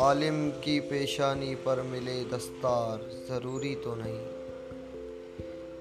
[0.00, 2.98] आलिम की पेशानी पर मिले दस्तार,
[3.28, 4.20] ज़रूरी तो नहीं।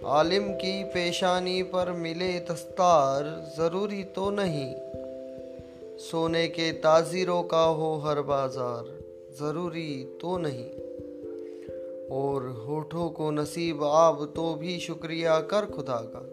[0.05, 4.73] आलिम की पेशानी पर मिले दस्तार, ज़रूरी तो नहीं।
[5.97, 8.99] सोने के ताजीरों का हो हर बाज़ार,
[9.39, 10.69] ज़रूरी तो नहीं।
[12.11, 16.25] और होठों को नसीब आब तो भी शुक्रिया कर खुदा का।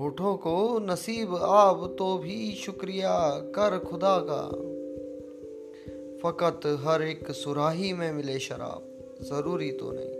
[0.00, 4.79] होठों को नसीब आब तो भी शुक्रिया कर खुदा का।
[6.22, 8.82] फ़कत हर एक सुराही में मिले शराब,
[9.22, 10.14] ज़रूरी तो नहीं।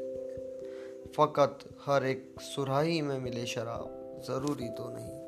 [1.17, 5.21] फ़कत हर एक सुराही में मिले शराब, ज़रूरी तो नहीं।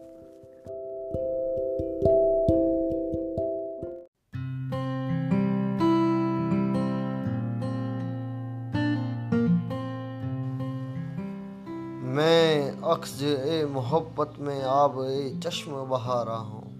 [12.15, 16.73] मैं अक्स ए मोहब्बत में आब ए चश्म बहा रहा हूँ।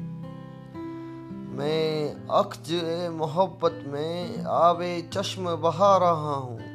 [1.57, 1.92] मैं
[2.31, 2.73] अक्ज
[3.13, 6.73] मोहब्बत में आवे चश्म बहा रहा हूँ।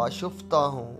[0.00, 0.98] आशुफ्ता हूँ।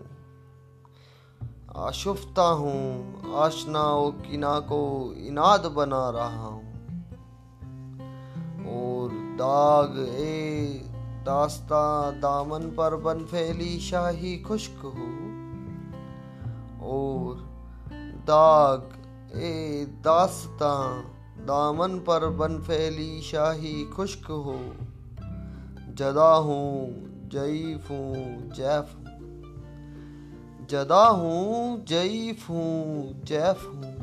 [1.76, 6.74] आशुफ्ता हूँ। आशना किना को इनाद बना रहा हूँ।
[8.66, 10.64] और दाग ए
[11.26, 15.24] दास्ता दामन पर बन फैली शाही खुश्क हो।
[16.90, 17.36] और
[18.14, 18.90] दाग
[19.34, 21.02] ए दास्ता
[21.44, 24.76] दामन पर बन फैली शाही खुश्क हो।
[25.94, 29.04] जदा हूँ जईफ हूँ, जैफ हूँ।
[30.70, 33.94] जदा हूँ जईफ हूँ, जैफ हूँ।